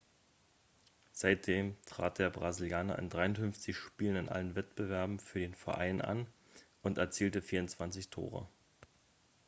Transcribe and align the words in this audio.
seitdem 1.11 1.75
trat 1.85 2.17
der 2.17 2.31
brasilianer 2.31 2.97
in 2.97 3.07
53 3.11 3.77
spielen 3.77 4.15
in 4.15 4.29
allen 4.29 4.55
wettbewerben 4.55 5.19
für 5.19 5.37
den 5.37 5.53
verein 5.53 6.01
an 6.01 6.25
und 6.81 6.97
erzielte 6.97 7.39
24 7.39 8.09
tore 8.09 8.47